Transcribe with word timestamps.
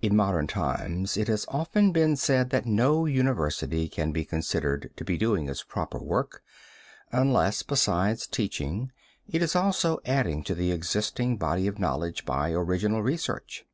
In 0.00 0.16
modern 0.16 0.46
times 0.46 1.18
it 1.18 1.28
has 1.28 1.44
often 1.48 1.92
been 1.92 2.16
said 2.16 2.48
that 2.48 2.64
no 2.64 3.04
university 3.04 3.86
can 3.86 4.10
be 4.10 4.24
considered 4.24 4.90
to 4.96 5.04
be 5.04 5.18
doing 5.18 5.46
its 5.46 5.62
proper 5.62 5.98
work 5.98 6.42
unless, 7.10 7.62
besides 7.62 8.26
teaching, 8.26 8.92
it 9.28 9.42
is 9.42 9.54
also 9.54 10.00
adding 10.06 10.42
to 10.44 10.54
the 10.54 10.72
existing 10.72 11.36
body 11.36 11.66
of 11.66 11.78
knowledge 11.78 12.24
by 12.24 12.52
original 12.54 13.02
research. 13.02 13.66